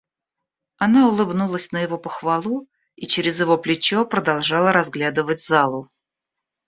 [0.79, 5.89] Она улыбнулась на его похвалу и через его плечо продолжала разглядывать залу.